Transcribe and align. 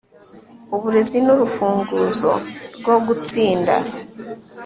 Uburezi 0.75 1.17
ni 1.23 1.31
urufunguzo 1.35 2.33
rwo 2.79 2.95
gutsinda 3.05 3.75